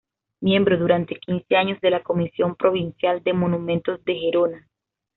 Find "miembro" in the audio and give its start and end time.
0.41-0.79